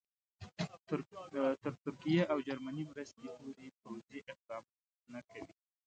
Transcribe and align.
تر 1.61 1.73
ترکیې 1.83 2.21
او 2.31 2.37
جرمني 2.47 2.83
مرستې 2.91 3.27
پورې 3.41 3.67
پوځي 3.81 4.19
اقدام 4.33 4.63
نه 5.13 5.21
کوي. 5.29 5.53